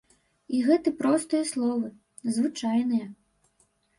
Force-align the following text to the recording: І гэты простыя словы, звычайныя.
І 0.53 0.59
гэты 0.67 0.93
простыя 1.01 1.43
словы, 1.51 1.87
звычайныя. 2.37 3.05